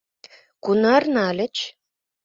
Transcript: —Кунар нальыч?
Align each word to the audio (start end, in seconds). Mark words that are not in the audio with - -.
—Кунар 0.63 1.03
нальыч? 1.15 1.55